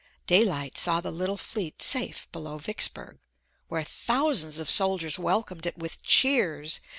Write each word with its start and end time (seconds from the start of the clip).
Daylight 0.25 0.79
saw 0.79 0.99
the 0.99 1.11
little 1.11 1.37
fleet 1.37 1.79
safe 1.83 2.27
below 2.31 2.57
Vicksburg, 2.57 3.19
where 3.67 3.83
thousands 3.83 4.57
of 4.57 4.67
soldiers 4.67 5.19
welcomed 5.19 5.67
it 5.67 5.77
with 5.77 6.01
cheers. 6.01 6.79